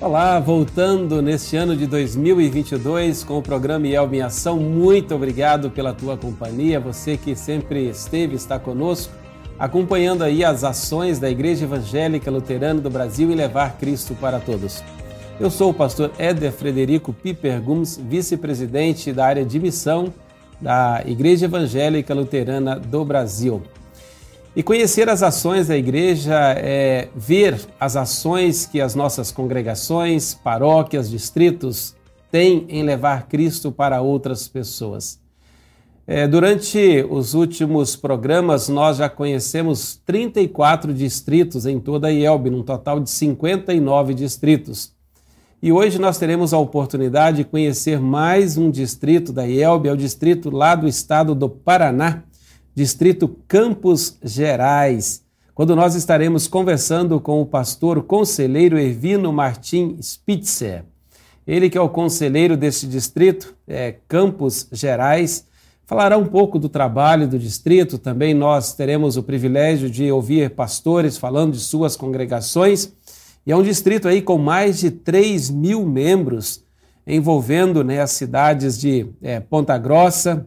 [0.00, 4.60] Olá, voltando neste ano de 2022 com o programa Elbe em Ação.
[4.60, 9.12] Muito obrigado pela tua companhia, você que sempre esteve, está conosco,
[9.58, 14.84] acompanhando aí as ações da Igreja Evangélica Luterana do Brasil e levar Cristo para todos.
[15.40, 20.12] Eu sou o pastor Éder Frederico Piper Gomes, vice-presidente da área de missão
[20.60, 23.62] da Igreja Evangélica Luterana do Brasil.
[24.56, 31.10] E conhecer as ações da igreja é ver as ações que as nossas congregações, paróquias,
[31.10, 31.96] distritos
[32.30, 35.18] têm em levar Cristo para outras pessoas.
[36.06, 42.62] É, durante os últimos programas, nós já conhecemos 34 distritos em toda a IELB, num
[42.62, 44.93] total de 59 distritos.
[45.64, 49.96] E hoje nós teremos a oportunidade de conhecer mais um distrito da IELB, é o
[49.96, 52.22] distrito lá do estado do Paraná,
[52.74, 55.22] Distrito Campos Gerais,
[55.54, 60.84] quando nós estaremos conversando com o pastor conselheiro Ervino Martim Spitzer.
[61.46, 65.46] Ele que é o conselheiro desse distrito, é, Campos Gerais,
[65.86, 67.96] falará um pouco do trabalho do distrito.
[67.96, 72.92] Também nós teremos o privilégio de ouvir pastores falando de suas congregações.
[73.46, 76.64] E é um distrito aí com mais de 3 mil membros,
[77.06, 80.46] envolvendo né, as cidades de é, Ponta Grossa,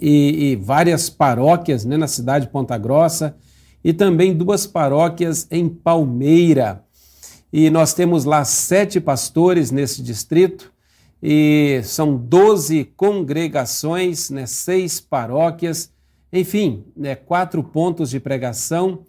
[0.00, 3.36] e, e várias paróquias né, na cidade de Ponta Grossa
[3.84, 6.84] e também duas paróquias em Palmeira.
[7.52, 10.72] E nós temos lá sete pastores nesse distrito
[11.22, 15.92] e são doze congregações, né, seis paróquias,
[16.32, 19.00] enfim, né, quatro pontos de pregação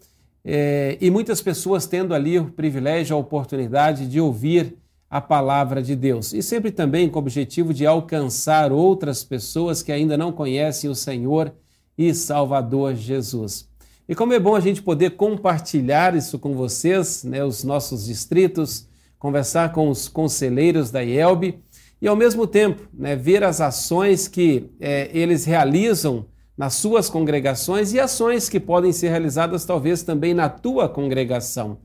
[0.43, 4.75] é, e muitas pessoas tendo ali o privilégio, a oportunidade de ouvir
[5.09, 6.33] a palavra de Deus.
[6.33, 10.95] E sempre também com o objetivo de alcançar outras pessoas que ainda não conhecem o
[10.95, 11.53] Senhor
[11.97, 13.69] e Salvador Jesus.
[14.07, 18.87] E como é bom a gente poder compartilhar isso com vocês, né, os nossos distritos,
[19.19, 21.59] conversar com os conselheiros da IELB
[22.01, 26.25] e, ao mesmo tempo, né, ver as ações que é, eles realizam
[26.61, 31.79] nas suas congregações e ações que podem ser realizadas talvez também na tua congregação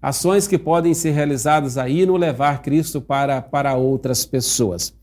[0.00, 4.94] ações que podem ser realizadas aí no levar Cristo para, para outras pessoas.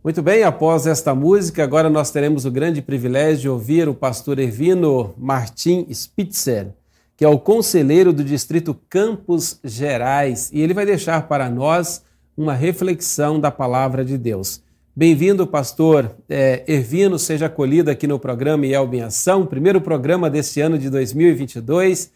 [0.07, 4.39] Muito bem, após esta música, agora nós teremos o grande privilégio de ouvir o pastor
[4.39, 6.69] Evino Martim Spitzer,
[7.17, 12.05] que é o conselheiro do distrito Campos Gerais, e ele vai deixar para nós
[12.37, 14.63] uma reflexão da palavra de Deus.
[14.95, 20.61] Bem-vindo, pastor é, Ervino, seja acolhido aqui no programa Elbe em Ação, primeiro programa deste
[20.61, 22.13] ano de 2022,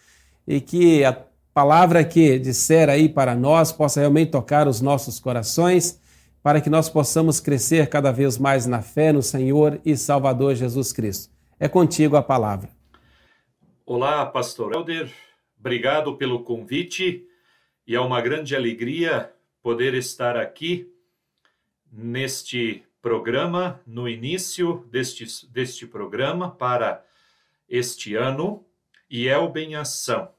[0.47, 1.19] e que a
[1.53, 5.99] palavra que disser aí para nós possa realmente tocar os nossos corações
[6.43, 10.93] para que nós possamos crescer cada vez mais na fé no Senhor e Salvador Jesus
[10.93, 11.33] Cristo.
[11.59, 12.71] É contigo a palavra.
[13.85, 15.13] Olá, pastor Helder.
[15.59, 17.27] Obrigado pelo convite
[17.87, 19.33] e é uma grande alegria
[19.63, 20.91] poder estar aqui
[21.93, 27.05] neste programa, no início deste, deste programa para
[27.69, 28.65] este ano,
[29.09, 30.31] e é o Bem Ação.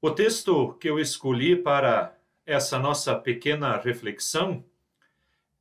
[0.00, 2.13] O texto que eu escolhi para
[2.46, 4.64] essa nossa pequena reflexão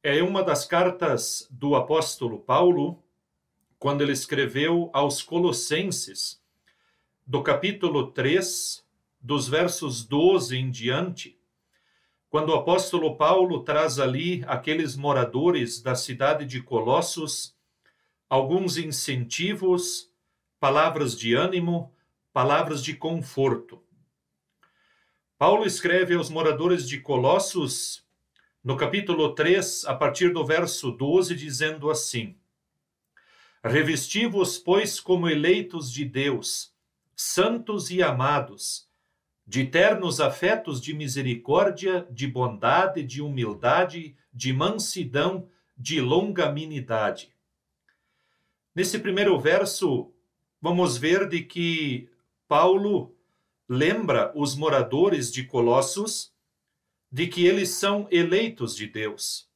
[0.01, 3.01] é uma das cartas do apóstolo Paulo,
[3.79, 6.41] quando ele escreveu aos Colossenses,
[7.25, 8.85] do capítulo 3,
[9.19, 11.39] dos versos 12 em diante,
[12.29, 17.55] quando o apóstolo Paulo traz ali aqueles moradores da cidade de Colossos
[18.27, 20.11] alguns incentivos,
[20.59, 21.93] palavras de ânimo,
[22.33, 23.81] palavras de conforto.
[25.37, 28.05] Paulo escreve aos moradores de Colossos,
[28.63, 32.37] no capítulo 3, a partir do verso 12, dizendo assim:
[33.63, 36.73] Revesti-vos, pois, como eleitos de Deus,
[37.15, 38.87] santos e amados,
[39.45, 47.33] de ternos afetos de misericórdia, de bondade, de humildade, de mansidão, de longanimidade.
[48.73, 50.13] Nesse primeiro verso,
[50.61, 52.09] vamos ver de que
[52.47, 53.15] Paulo
[53.67, 56.33] lembra os moradores de Colossos
[57.11, 59.49] de que eles são eleitos de Deus.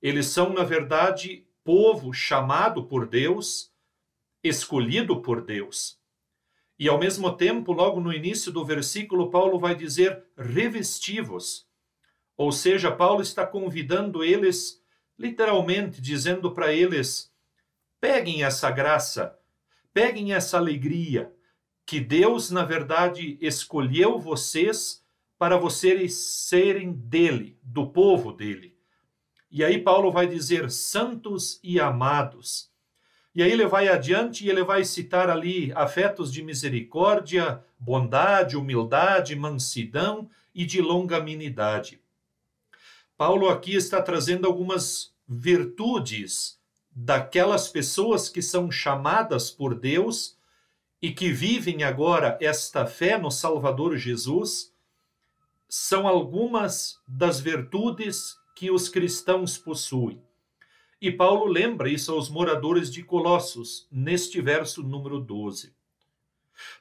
[0.00, 3.72] Eles são, na verdade, povo chamado por Deus,
[4.42, 5.98] escolhido por Deus.
[6.78, 11.66] E ao mesmo tempo, logo no início do versículo, Paulo vai dizer revestivos.
[12.36, 14.82] Ou seja, Paulo está convidando eles,
[15.18, 17.32] literalmente, dizendo para eles:
[18.00, 19.38] peguem essa graça,
[19.92, 21.32] peguem essa alegria,
[21.86, 25.04] que Deus, na verdade, escolheu vocês
[25.38, 28.76] para vocês serem dele, do povo dele.
[29.50, 32.70] E aí Paulo vai dizer santos e amados.
[33.34, 39.34] E aí ele vai adiante e ele vai citar ali afetos de misericórdia, bondade, humildade,
[39.34, 42.00] mansidão e de longanimidade.
[43.16, 46.58] Paulo aqui está trazendo algumas virtudes
[46.90, 50.33] daquelas pessoas que são chamadas por Deus
[51.04, 54.74] e que vivem agora esta fé no Salvador Jesus,
[55.68, 60.18] são algumas das virtudes que os cristãos possuem.
[60.98, 65.74] E Paulo lembra isso aos moradores de Colossos, neste verso número 12.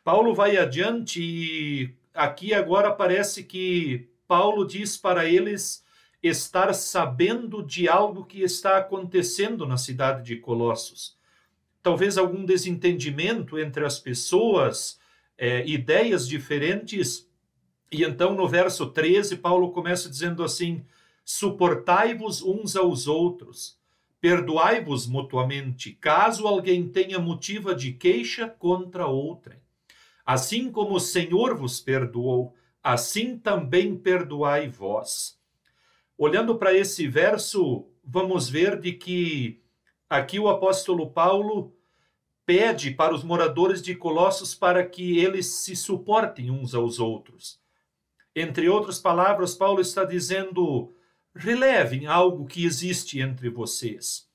[0.06, 5.84] Paulo vai adiante e aqui agora parece que Paulo diz para eles
[6.24, 11.22] estar sabendo de algo que está acontecendo na cidade de Colossos
[11.84, 14.98] talvez algum desentendimento entre as pessoas,
[15.38, 17.30] é, ideias diferentes.
[17.92, 20.84] E então, no verso 13, Paulo começa dizendo assim:
[21.26, 23.78] suportai-vos uns aos outros,
[24.22, 29.62] perdoai-vos mutuamente, caso alguém tenha motiva de queixa contra outra.
[30.26, 35.38] Assim como o Senhor vos perdoou, assim também perdoai vós.
[36.18, 39.63] Olhando para esse verso, vamos ver de que
[40.14, 41.76] Aqui o apóstolo Paulo
[42.46, 47.60] pede para os moradores de Colossos para que eles se suportem uns aos outros.
[48.36, 50.94] Entre outras palavras, Paulo está dizendo:
[51.36, 54.30] relevem algo que existe entre vocês.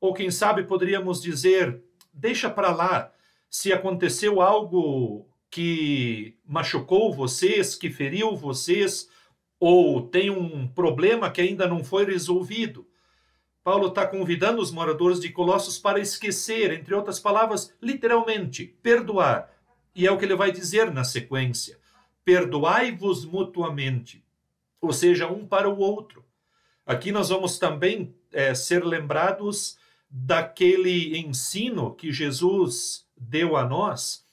[0.00, 1.82] Ou quem sabe poderíamos dizer:
[2.14, 3.12] deixa para lá.
[3.50, 9.06] Se aconteceu algo que machucou vocês, que feriu vocês,
[9.58, 12.89] ou tem um problema que ainda não foi resolvido,
[13.62, 19.50] Paulo está convidando os moradores de Colossos para esquecer, entre outras palavras, literalmente, perdoar.
[19.94, 21.78] E é o que ele vai dizer na sequência:
[22.24, 24.24] perdoai-vos mutuamente,
[24.80, 26.24] ou seja, um para o outro.
[26.86, 34.26] Aqui nós vamos também é, ser lembrados daquele ensino que Jesus deu a nós,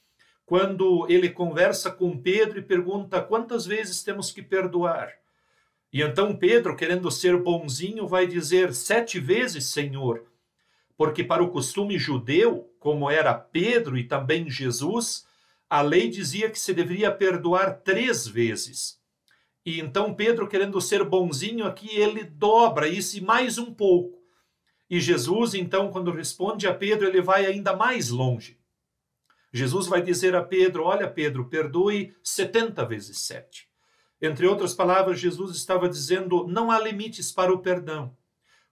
[0.46, 5.14] quando ele conversa com Pedro e pergunta quantas vezes temos que perdoar.
[5.92, 10.26] E então Pedro, querendo ser bonzinho, vai dizer sete vezes Senhor,
[10.98, 15.26] porque para o costume judeu, como era Pedro e também Jesus,
[15.70, 19.00] a lei dizia que se deveria perdoar três vezes.
[19.66, 24.18] E então Pedro, querendo ser bonzinho aqui, ele dobra isso mais um pouco.
[24.90, 28.58] E Jesus, então, quando responde a Pedro, ele vai ainda mais longe.
[29.52, 33.67] Jesus vai dizer a Pedro: Olha, Pedro, perdoe 70 vezes 7.
[34.22, 38.16] Entre outras palavras, Jesus estava dizendo: não há limites para o perdão.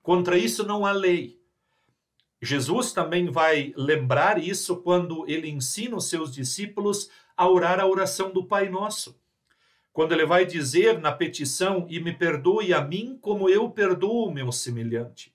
[0.01, 1.39] Contra isso não há lei.
[2.41, 8.31] Jesus também vai lembrar isso quando ele ensina os seus discípulos a orar a oração
[8.31, 9.19] do Pai Nosso.
[9.91, 14.31] Quando ele vai dizer na petição: E me perdoe a mim como eu perdoo o
[14.33, 15.33] meu semelhante.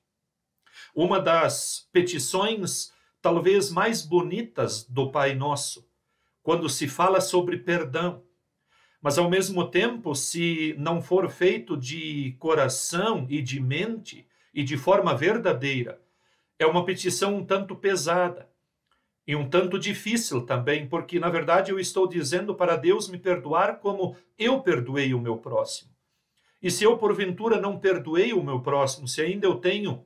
[0.95, 5.89] Uma das petições talvez mais bonitas do Pai Nosso,
[6.43, 8.23] quando se fala sobre perdão.
[9.01, 14.77] Mas ao mesmo tempo, se não for feito de coração e de mente e de
[14.77, 16.01] forma verdadeira,
[16.59, 18.49] é uma petição um tanto pesada
[19.27, 23.79] e um tanto difícil também, porque na verdade eu estou dizendo para Deus me perdoar
[23.79, 25.91] como eu perdoei o meu próximo.
[26.63, 30.05] E se eu porventura não perdoei o meu próximo, se ainda eu tenho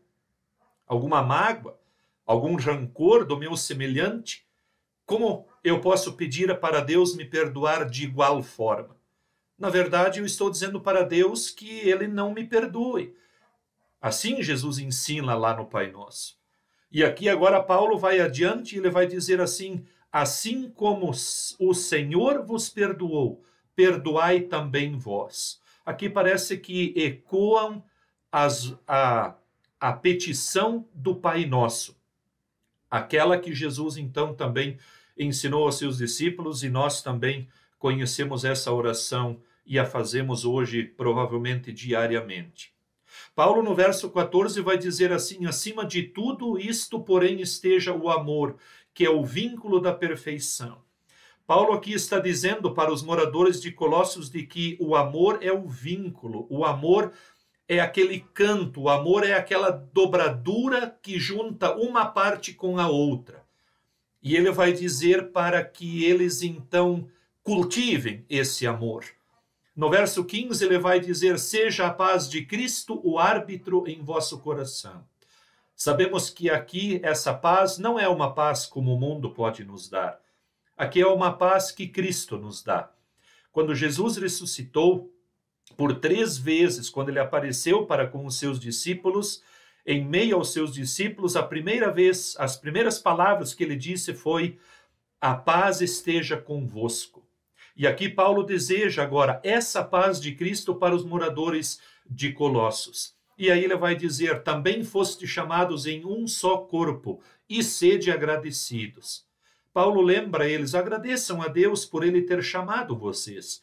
[0.87, 1.77] alguma mágoa,
[2.25, 4.47] algum rancor do meu semelhante,
[5.07, 8.97] como eu posso pedir para Deus me perdoar de igual forma?
[9.59, 13.15] Na verdade, eu estou dizendo para Deus que ele não me perdoe.
[14.01, 16.37] Assim Jesus ensina lá no Pai Nosso.
[16.91, 22.45] E aqui agora Paulo vai adiante e ele vai dizer assim: assim como o Senhor
[22.45, 23.43] vos perdoou,
[23.75, 25.61] perdoai também vós.
[25.85, 27.85] Aqui parece que ecoam
[28.31, 29.35] as, a,
[29.81, 31.97] a petição do Pai Nosso,
[32.95, 34.79] aquela que Jesus então também
[35.19, 41.73] ensinou aos seus discípulos e nós também conhecemos essa oração e a fazemos hoje provavelmente
[41.73, 42.73] diariamente.
[43.35, 48.57] Paulo, no verso 14, vai dizer assim: acima de tudo isto, porém, esteja o amor,
[48.95, 50.79] que é o vínculo da perfeição.
[51.45, 55.67] Paulo aqui está dizendo para os moradores de Colossos de que o amor é o
[55.67, 57.13] vínculo, o amor
[57.69, 63.45] é aquele canto, o amor é aquela dobradura que junta uma parte com a outra.
[64.23, 67.09] E ele vai dizer para que eles então
[67.43, 69.05] cultivem esse amor.
[69.77, 74.39] No verso 15, ele vai dizer: Seja a paz de Cristo o árbitro em vosso
[74.39, 75.05] coração.
[75.75, 80.21] Sabemos que aqui essa paz não é uma paz como o mundo pode nos dar.
[80.77, 82.91] Aqui é uma paz que Cristo nos dá.
[83.51, 85.13] Quando Jesus ressuscitou,
[85.77, 89.43] por três vezes, quando ele apareceu para com os seus discípulos,
[89.87, 94.59] em meio aos seus discípulos, a primeira vez, as primeiras palavras que ele disse foi:
[95.21, 97.27] A paz esteja convosco.
[97.77, 103.15] E aqui Paulo deseja agora essa paz de Cristo para os moradores de Colossos.
[103.37, 109.27] E aí ele vai dizer: também foste chamados em um só corpo, e sede agradecidos.
[109.73, 113.61] Paulo lembra eles: agradeçam a Deus por ele ter chamado vocês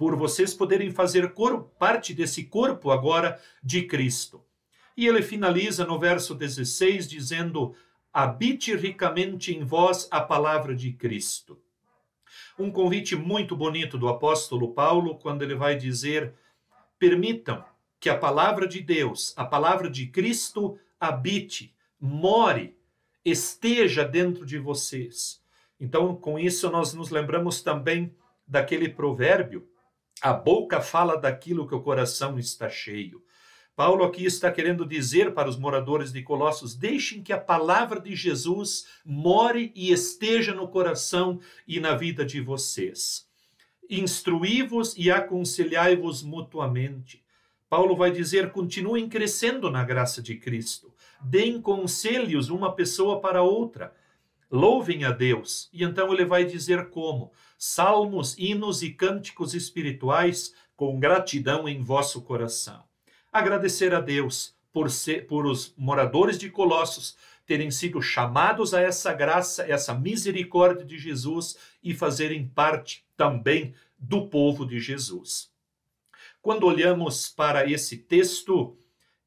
[0.00, 1.34] por vocês poderem fazer
[1.78, 4.42] parte desse corpo agora de Cristo.
[4.96, 7.74] E ele finaliza no verso 16 dizendo:
[8.10, 11.60] habite ricamente em vós a palavra de Cristo.
[12.58, 16.32] Um convite muito bonito do apóstolo Paulo, quando ele vai dizer:
[16.98, 17.62] permitam
[18.00, 22.74] que a palavra de Deus, a palavra de Cristo, habite, more,
[23.22, 25.42] esteja dentro de vocês.
[25.78, 28.16] Então, com isso, nós nos lembramos também
[28.48, 29.69] daquele provérbio
[30.22, 33.22] a boca fala daquilo que o coração está cheio.
[33.74, 38.14] Paulo aqui está querendo dizer para os moradores de Colossos: deixem que a palavra de
[38.14, 43.26] Jesus more e esteja no coração e na vida de vocês.
[43.88, 47.24] Instruí-vos e aconselhai-vos mutuamente.
[47.70, 50.92] Paulo vai dizer: continuem crescendo na graça de Cristo.
[51.22, 53.94] Deem conselhos uma pessoa para outra.
[54.50, 55.68] Louvem a Deus.
[55.72, 57.32] E então ele vai dizer como?
[57.60, 62.82] salmos, hinos e cânticos espirituais com gratidão em vosso coração.
[63.30, 69.12] Agradecer a Deus por, ser, por os moradores de Colossos terem sido chamados a essa
[69.12, 75.50] graça, essa misericórdia de Jesus e fazerem parte também do povo de Jesus.
[76.40, 78.74] Quando olhamos para esse texto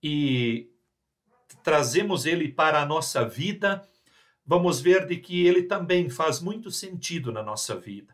[0.01, 0.72] e
[1.63, 3.88] trazemos ele para a nossa vida,
[4.46, 8.14] vamos ver de que ele também faz muito sentido na nossa vida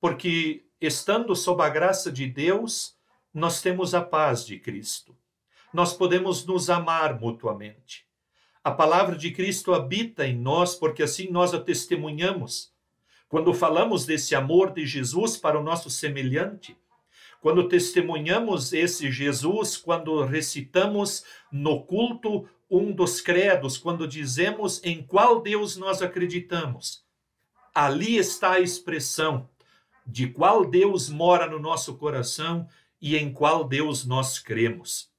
[0.00, 2.96] porque estando sob a graça de Deus,
[3.32, 5.14] nós temos a paz de Cristo.
[5.72, 8.06] Nós podemos nos amar mutuamente.
[8.64, 12.72] A palavra de Cristo habita em nós, porque assim nós a testemunhamos.
[13.28, 16.76] Quando falamos desse amor de Jesus para o nosso semelhante,
[17.40, 25.42] quando testemunhamos esse Jesus, quando recitamos no culto um dos credos, quando dizemos em qual
[25.42, 27.04] Deus nós acreditamos,
[27.74, 29.48] ali está a expressão
[30.06, 32.68] de qual Deus mora no nosso coração
[33.00, 35.10] e em qual Deus nós cremos.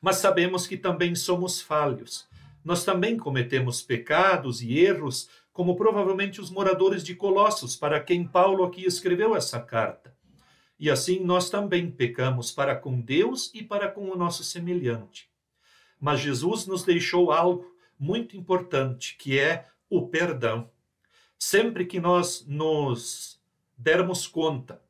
[0.00, 2.28] Mas sabemos que também somos falhos.
[2.62, 8.64] Nós também cometemos pecados e erros, como provavelmente os moradores de Colossos, para quem Paulo
[8.64, 10.14] aqui escreveu essa carta.
[10.78, 15.30] E assim nós também pecamos para com Deus e para com o nosso semelhante.
[16.00, 20.70] Mas Jesus nos deixou algo muito importante, que é o perdão.
[21.38, 23.40] Sempre que nós nos
[23.76, 24.80] dermos conta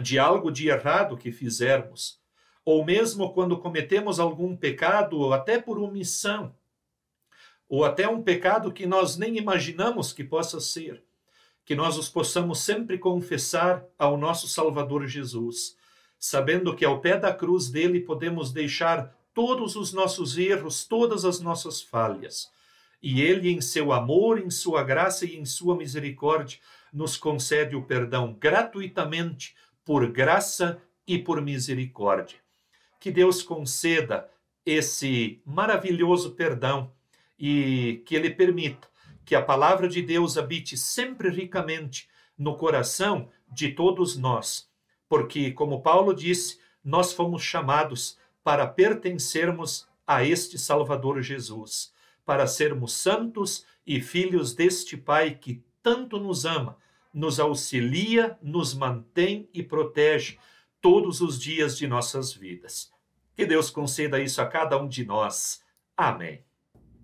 [0.00, 2.20] de algo de errado que fizermos,
[2.64, 6.54] ou mesmo quando cometemos algum pecado, ou até por omissão,
[7.68, 11.02] ou até um pecado que nós nem imaginamos que possa ser,
[11.64, 15.76] que nós os possamos sempre confessar ao nosso Salvador Jesus,
[16.18, 21.40] sabendo que ao pé da cruz dele podemos deixar todos os nossos erros, todas as
[21.40, 22.50] nossas falhas.
[23.02, 26.58] E ele, em seu amor, em sua graça e em sua misericórdia,
[26.92, 32.38] nos concede o perdão gratuitamente, por graça e por misericórdia.
[33.00, 34.30] Que Deus conceda
[34.64, 36.92] esse maravilhoso perdão
[37.38, 38.88] e que Ele permita
[39.24, 44.68] que a palavra de Deus habite sempre ricamente no coração de todos nós,
[45.08, 51.92] porque, como Paulo disse, nós fomos chamados para pertencermos a este Salvador Jesus,
[52.24, 56.76] para sermos santos e filhos deste Pai que tanto nos ama,
[57.12, 60.38] nos auxilia, nos mantém e protege
[60.80, 62.90] todos os dias de nossas vidas.
[63.34, 65.62] Que Deus conceda isso a cada um de nós.
[65.96, 66.40] Amém.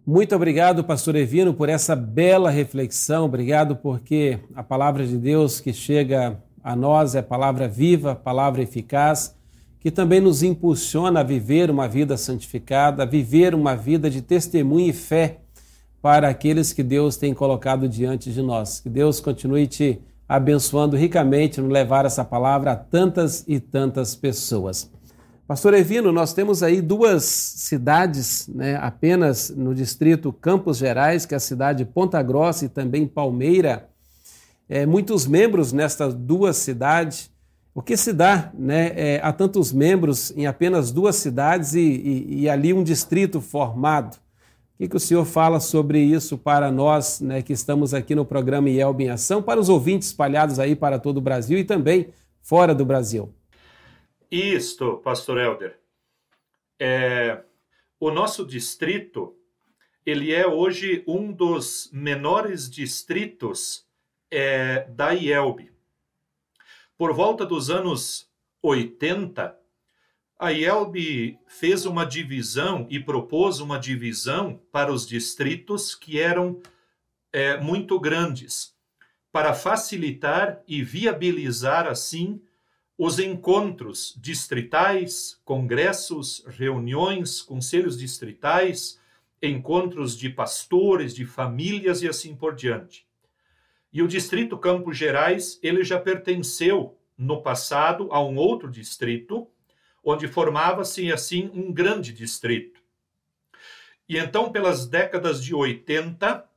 [0.07, 3.27] Muito obrigado, pastor Evino, por essa bela reflexão.
[3.27, 9.38] Obrigado porque a palavra de Deus que chega a nós é palavra viva, palavra eficaz
[9.81, 14.88] que também nos impulsiona a viver uma vida santificada, a viver uma vida de testemunho
[14.88, 15.41] e fé
[16.03, 18.81] para aqueles que Deus tem colocado diante de nós.
[18.81, 24.91] Que Deus continue te abençoando ricamente no levar essa palavra a tantas e tantas pessoas.
[25.47, 31.38] Pastor Evino, nós temos aí duas cidades, né, apenas no distrito Campos Gerais, que é
[31.38, 33.88] a cidade de Ponta Grossa e também Palmeira.
[34.69, 37.31] É, muitos membros nestas duas cidades
[37.74, 42.40] o que se dá né, é, a tantos membros em apenas duas cidades e, e,
[42.40, 44.16] e ali um distrito formado?
[44.16, 48.24] O que, que, o senhor fala sobre isso para nós né, que estamos aqui no
[48.24, 52.09] programa IELB em Ação, para os ouvintes espalhados aí para todo o Brasil e também
[52.40, 53.33] fora do Brasil?
[54.31, 55.78] Isto, pastor Helder,
[56.78, 57.42] é,
[57.98, 59.35] o nosso distrito,
[60.07, 63.87] ele é hoje um dos menores distritos
[64.31, 65.72] é, da IELB.
[66.98, 68.28] Por volta dos anos
[68.61, 69.56] 80,
[70.37, 76.61] a IELB fez uma divisão e propôs uma divisão para os distritos que eram
[77.32, 78.74] é, muito grandes,
[79.30, 82.42] para facilitar e viabilizar, assim,
[82.98, 89.00] os encontros distritais, congressos, reuniões, conselhos distritais,
[89.40, 93.08] encontros de pastores, de famílias e assim por diante.
[93.92, 99.48] E o distrito Campos Gerais, ele já pertenceu no passado a um outro distrito,
[100.05, 102.81] onde formava-se assim um grande distrito.
[104.09, 106.48] E então, pelas décadas de 80,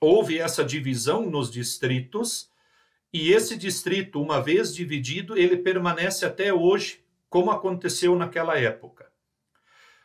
[0.00, 2.50] houve essa divisão nos distritos,
[3.12, 9.10] e esse distrito, uma vez dividido, ele permanece até hoje, como aconteceu naquela época.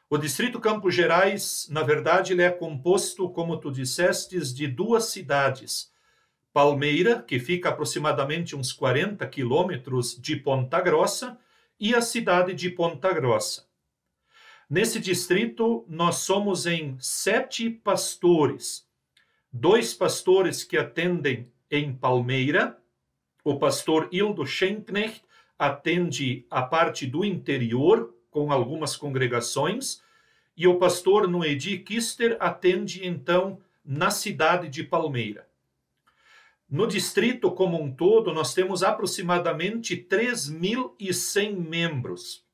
[0.10, 5.91] O distrito Campos Gerais, na verdade, ele é composto, como tu dissestes, de duas cidades,
[6.53, 11.37] Palmeira, que fica aproximadamente uns 40 quilômetros de Ponta Grossa,
[11.79, 13.65] e a cidade de Ponta Grossa.
[14.69, 18.87] Nesse distrito, nós somos em sete pastores.
[19.51, 22.77] Dois pastores que atendem em Palmeira.
[23.43, 25.23] O pastor Hildo Schenknecht
[25.57, 30.01] atende a parte do interior, com algumas congregações,
[30.55, 35.50] e o pastor Noedi Kister atende, então, na cidade de Palmeira.
[36.71, 42.45] No distrito como um todo, nós temos aproximadamente 3.100 membros.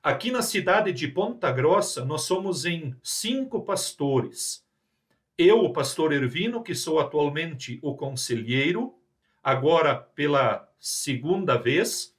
[0.00, 4.64] Aqui na cidade de Ponta Grossa, nós somos em cinco pastores.
[5.36, 8.94] Eu, o pastor Ervino, que sou atualmente o conselheiro,
[9.42, 12.14] agora pela segunda vez,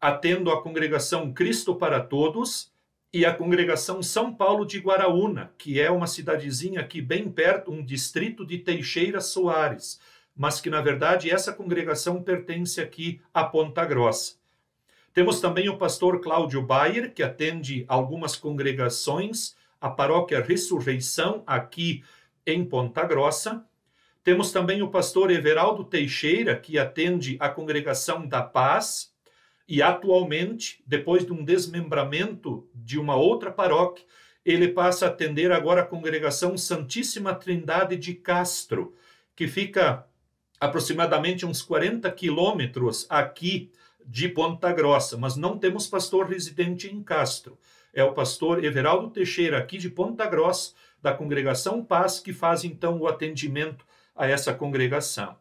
[0.00, 2.72] atendo a congregação Cristo para Todos
[3.12, 7.84] e a congregação São Paulo de Guaraúna, que é uma cidadezinha aqui bem perto, um
[7.84, 10.00] distrito de Teixeira Soares
[10.36, 14.34] mas que na verdade essa congregação pertence aqui a Ponta Grossa.
[15.16, 22.04] Temos também o pastor Cláudio Bayer, que atende algumas congregações, a paróquia Ressurreição, aqui
[22.46, 23.64] em Ponta Grossa.
[24.22, 29.10] Temos também o pastor Everaldo Teixeira, que atende a congregação da Paz.
[29.66, 34.04] E atualmente, depois de um desmembramento de uma outra paróquia,
[34.44, 38.94] ele passa a atender agora a congregação Santíssima Trindade de Castro,
[39.34, 40.06] que fica
[40.60, 43.70] aproximadamente uns 40 quilômetros aqui
[44.04, 47.58] de Ponta Grossa, mas não temos pastor residente em Castro.
[47.92, 52.98] É o pastor Everaldo Teixeira, aqui de Ponta Grossa, da congregação Paz, que faz então
[52.98, 55.36] o atendimento a essa congregação.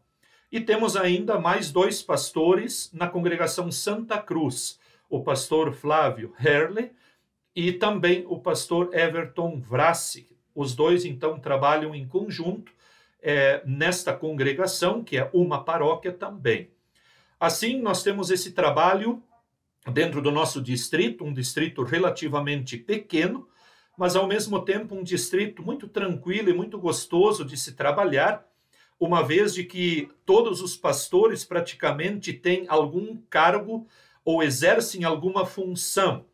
[0.51, 6.91] E temos ainda mais dois pastores na congregação Santa Cruz, o pastor Flávio Herle
[7.55, 10.27] e também o pastor Everton Vrassi.
[10.53, 12.71] Os dois então trabalham em conjunto
[13.27, 16.69] é, nesta congregação, que é uma paróquia também.
[17.39, 19.21] Assim, nós temos esse trabalho
[19.91, 23.47] dentro do nosso distrito, um distrito relativamente pequeno,
[23.97, 28.47] mas ao mesmo tempo um distrito muito tranquilo e muito gostoso de se trabalhar,
[28.99, 33.87] uma vez de que todos os pastores praticamente têm algum cargo
[34.23, 36.25] ou exercem alguma função.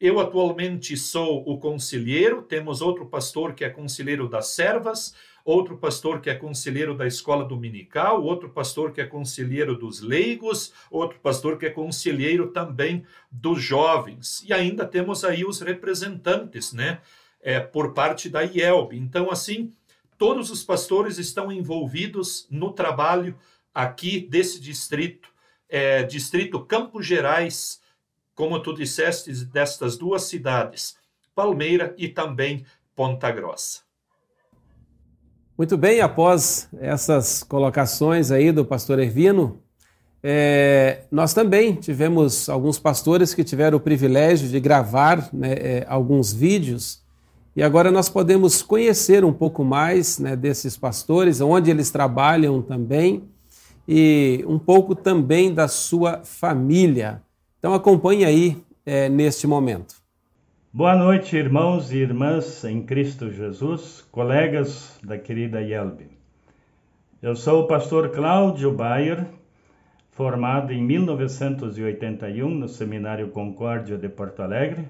[0.00, 5.12] Eu atualmente sou o conselheiro, temos outro pastor que é conselheiro das servas,
[5.44, 10.72] outro pastor que é conselheiro da escola dominical, outro pastor que é conselheiro dos leigos,
[10.90, 14.42] outro pastor que é conselheiro também dos jovens.
[14.46, 17.00] E ainda temos aí os representantes, né,
[17.40, 18.96] é, por parte da IELB.
[18.96, 19.72] Então, assim,
[20.18, 23.36] todos os pastores estão envolvidos no trabalho
[23.74, 25.28] aqui desse distrito,
[25.68, 27.80] é, distrito Campos Gerais,
[28.34, 30.96] como tu disseste, destas duas cidades,
[31.34, 33.89] Palmeira e também Ponta Grossa.
[35.60, 39.58] Muito bem, após essas colocações aí do pastor Ervino,
[40.22, 46.32] é, nós também tivemos alguns pastores que tiveram o privilégio de gravar né, é, alguns
[46.32, 47.02] vídeos
[47.54, 53.24] e agora nós podemos conhecer um pouco mais né, desses pastores, onde eles trabalham também
[53.86, 57.20] e um pouco também da sua família.
[57.58, 59.99] Então acompanhe aí é, neste momento.
[60.72, 66.06] Boa noite, irmãos e irmãs em Cristo Jesus, colegas da querida Yelbe.
[67.20, 69.26] Eu sou o pastor Cláudio Bayer,
[70.12, 74.88] formado em 1981 no Seminário Concórdia de Porto Alegre,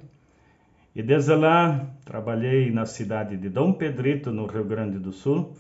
[0.94, 5.56] e desde lá trabalhei na cidade de Dom Pedrito, no Rio Grande do Sul,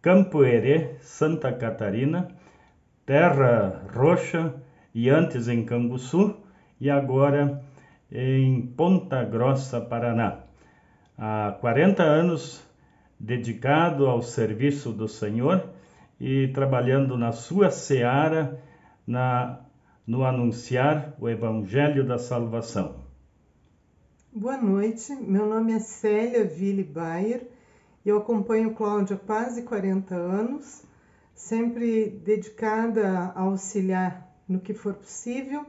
[0.00, 2.26] Campo Herê, Santa Catarina,
[3.04, 4.54] Terra Roxa
[4.94, 6.38] e antes em Canguçu
[6.80, 7.62] e agora
[8.12, 10.40] em Ponta Grossa, Paraná.
[11.18, 12.62] Há 40 anos
[13.18, 15.70] dedicado ao serviço do Senhor
[16.20, 18.62] e trabalhando na sua seara
[19.06, 19.60] na,
[20.06, 23.02] no anunciar o Evangelho da Salvação.
[24.32, 27.46] Boa noite, meu nome é Célia Ville Bayer
[28.04, 30.82] eu acompanho Cláudia há quase 40 anos,
[31.34, 35.64] sempre dedicada a auxiliar no que for possível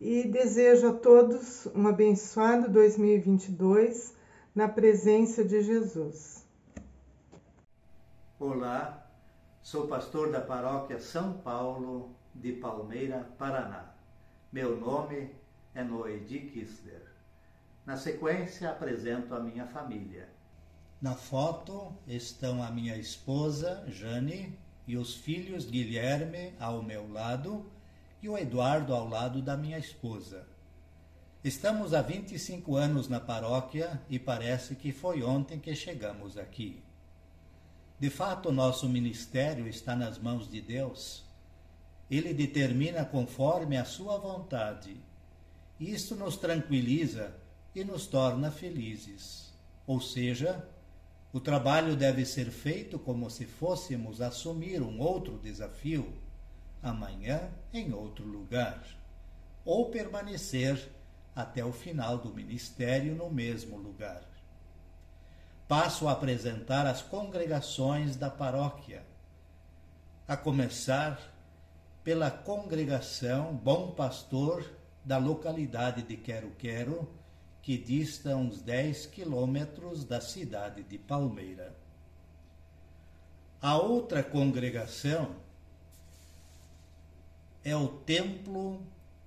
[0.00, 4.16] e desejo a todos um abençoado 2022
[4.54, 6.46] na presença de Jesus.
[8.38, 9.06] Olá,
[9.60, 13.92] sou pastor da paróquia São Paulo de Palmeira, Paraná.
[14.50, 15.34] Meu nome
[15.74, 17.02] é Noedi Kissler.
[17.84, 20.30] Na sequência, apresento a minha família.
[20.98, 27.70] Na foto estão a minha esposa, Jane, e os filhos Guilherme ao meu lado
[28.22, 30.46] e o Eduardo ao lado da minha esposa.
[31.42, 36.82] Estamos há 25 anos na paróquia e parece que foi ontem que chegamos aqui.
[37.98, 41.24] De fato, nosso ministério está nas mãos de Deus.
[42.10, 44.96] Ele determina conforme a sua vontade.
[45.78, 47.34] Isto nos tranquiliza
[47.74, 49.54] e nos torna felizes.
[49.86, 50.68] Ou seja,
[51.32, 56.12] o trabalho deve ser feito como se fôssemos assumir um outro desafio
[56.82, 58.82] amanhã em outro lugar,
[59.64, 60.90] ou permanecer
[61.34, 64.22] até o final do ministério no mesmo lugar.
[65.68, 69.04] Passo a apresentar as congregações da paróquia,
[70.26, 71.20] a começar
[72.02, 74.68] pela congregação Bom Pastor
[75.04, 77.08] da localidade de Quero Quero,
[77.62, 81.76] que dista uns 10 quilômetros da cidade de Palmeira.
[83.60, 85.36] A outra congregação
[87.62, 88.82] é o templo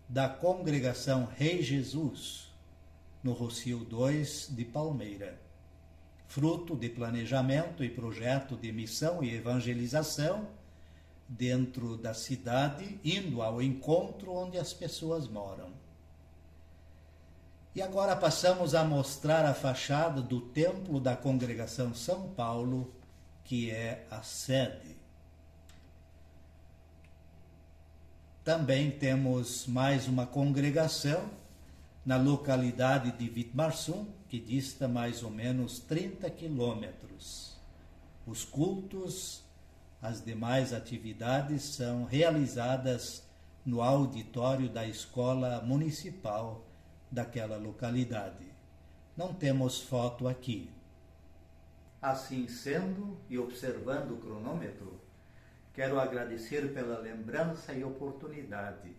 [0.10, 2.52] da congregação Rei Jesus,
[3.22, 5.40] no Rocio 2 de Palmeira,
[6.28, 10.48] fruto de planejamento e projeto de missão e evangelização
[11.30, 15.72] dentro da cidade, indo ao encontro onde as pessoas moram.
[17.76, 22.94] E agora passamos a mostrar a fachada do templo da congregação São Paulo,
[23.44, 25.03] que é a sede
[28.44, 31.30] Também temos mais uma congregação
[32.06, 37.58] na localidade de Vitmarsum, que dista mais ou menos 30 quilômetros.
[38.28, 39.46] Os cultos,
[40.02, 43.24] as demais atividades são realizadas
[43.66, 46.66] no auditório da escola municipal
[47.10, 48.46] daquela localidade.
[49.16, 50.70] Não temos foto aqui.
[52.02, 55.00] Assim sendo, e observando o cronômetro,
[55.74, 58.96] quero agradecer pela lembrança e oportunidade.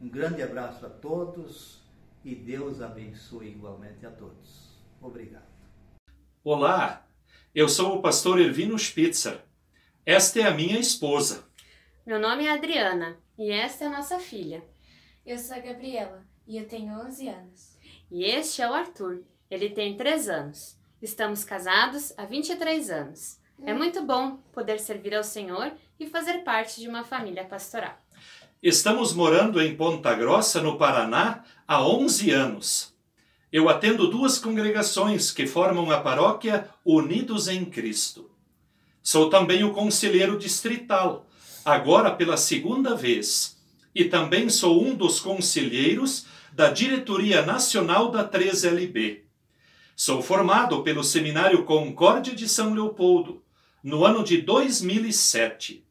[0.00, 1.82] Um grande abraço a todos
[2.24, 4.78] e Deus abençoe igualmente a todos.
[5.02, 5.42] Obrigado.
[6.44, 7.06] Olá,
[7.52, 9.40] eu sou o pastor Ervino Spitzer.
[10.06, 11.44] Esta é a minha esposa.
[12.06, 14.62] Meu nome é Adriana e esta é a nossa filha.
[15.26, 17.76] Eu sou a Gabriela e eu tenho 11 anos.
[18.10, 19.24] E este é o Arthur.
[19.50, 20.78] Ele tem 3 anos.
[21.02, 23.37] Estamos casados há 23 anos.
[23.64, 27.98] É muito bom poder servir ao Senhor e fazer parte de uma família pastoral.
[28.62, 32.94] Estamos morando em Ponta Grossa, no Paraná, há 11 anos.
[33.52, 38.30] Eu atendo duas congregações que formam a paróquia Unidos em Cristo.
[39.02, 41.26] Sou também o conselheiro distrital,
[41.64, 43.58] agora pela segunda vez,
[43.94, 49.22] e também sou um dos conselheiros da diretoria nacional da 3LB.
[49.96, 53.42] Sou formado pelo Seminário Concórdia de São Leopoldo,
[53.88, 55.82] no ano de 2007.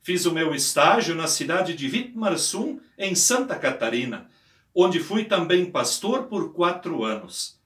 [0.00, 4.30] Fiz o meu estágio na cidade de Vitmarsum, em Santa Catarina,
[4.74, 7.60] onde fui também pastor por quatro anos.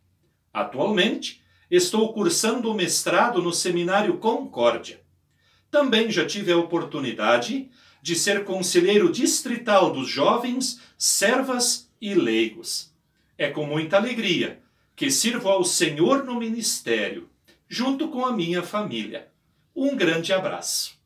[0.53, 5.01] Atualmente, estou cursando o mestrado no Seminário Concórdia.
[5.71, 7.71] Também já tive a oportunidade
[8.03, 12.93] de ser conselheiro distrital dos jovens, servas e leigos.
[13.37, 14.61] É com muita alegria
[14.97, 17.29] que sirvo ao Senhor no ministério,
[17.69, 19.28] junto com a minha família.
[19.81, 20.99] Um grande abraço.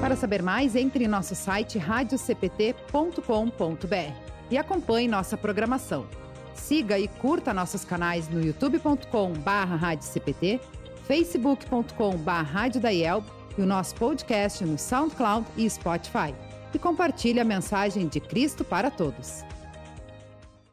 [0.00, 4.14] Para saber mais, entre em nosso site radiocpt.com.br
[4.50, 6.06] e acompanhe nossa programação.
[6.54, 10.60] Siga e curta nossos canais no youtube.com/radiocpt,
[11.06, 13.26] facebook.com/radiodaielb
[13.58, 16.34] e o nosso podcast no SoundCloud e Spotify.
[16.72, 19.44] E compartilhe a mensagem de Cristo para todos.